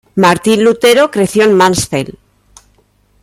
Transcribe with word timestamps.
Martín 0.15 0.63
Lutero 0.63 1.11
creció 1.11 1.43
en 1.43 1.53
Mansfeld. 1.53 2.17